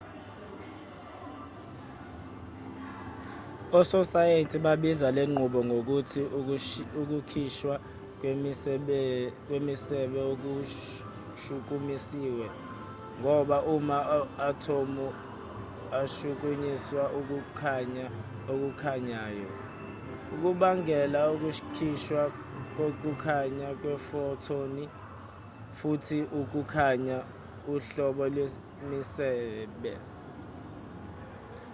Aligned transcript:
ososayenzi 3.79 4.57
babiza 4.65 5.07
lenqubo 5.17 5.59
ngokuthi 5.69 6.21
ukukhishwa 7.01 7.75
kwemisebe 9.47 10.19
okushukumisiwe 10.31 12.47
ngoba 13.19 13.57
ama-athomu 13.73 15.07
ashukunyiswa 16.01 17.03
ukukhanya 17.19 18.05
okukhanyayo 18.51 19.49
okubangela 20.33 21.19
ukukhishwa 21.33 22.21
kokukhanya 22.75 23.67
kwefothoni 23.81 24.83
futhi 25.77 26.19
ukukhanya 26.39 27.17
uhlobo 27.73 28.23
lwemisebe 28.35 29.93